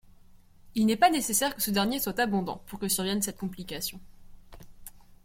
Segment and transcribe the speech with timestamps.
[0.73, 4.01] Il n'est pas nécessaire que ce dernier soit abondant pour que survienne cette complication.